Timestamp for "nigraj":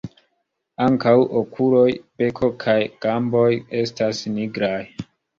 4.39-4.81